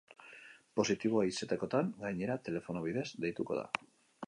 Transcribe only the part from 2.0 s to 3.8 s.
gainera, telefono bidez deituko da.